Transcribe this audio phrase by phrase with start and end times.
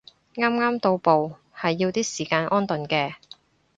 [0.33, 3.13] 啱啱到埗係要啲時間安頓嘅